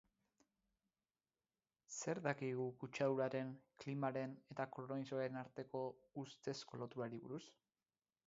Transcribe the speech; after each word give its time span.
Zer 1.97 2.21
dakigu 2.27 2.63
kutsaduraren, 2.83 3.51
klimaren 3.83 4.33
eta 4.55 4.67
koronabirusaren 4.77 5.37
arteko 5.43 5.83
ustezko 6.23 6.81
loturari 6.85 7.21
buruz? 7.27 7.43